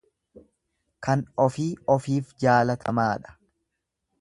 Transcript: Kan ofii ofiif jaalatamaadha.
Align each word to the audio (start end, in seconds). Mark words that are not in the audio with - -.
Kan 1.07 1.21
ofii 1.45 1.67
ofiif 1.97 2.33
jaalatamaadha. 2.45 3.37